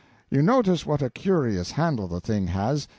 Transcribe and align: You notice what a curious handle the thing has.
You 0.31 0.41
notice 0.41 0.83
what 0.83 1.03
a 1.03 1.11
curious 1.11 1.73
handle 1.73 2.07
the 2.07 2.19
thing 2.19 2.47
has. 2.47 2.87